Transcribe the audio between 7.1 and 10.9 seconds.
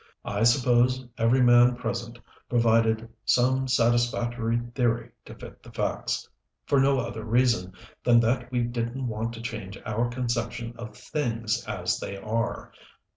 reason than that we didn't want to change our conception